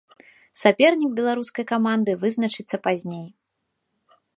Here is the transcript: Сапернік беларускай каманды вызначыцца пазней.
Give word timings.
Сапернік 0.61 1.11
беларускай 1.19 1.69
каманды 1.73 2.11
вызначыцца 2.25 2.77
пазней. 2.87 3.25